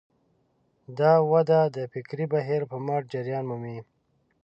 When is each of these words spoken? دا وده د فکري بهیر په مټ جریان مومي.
دا 0.99 1.13
وده 1.31 1.59
د 1.75 1.77
فکري 1.93 2.25
بهیر 2.33 2.61
په 2.71 2.77
مټ 2.85 3.03
جریان 3.13 3.43
مومي. 3.49 3.77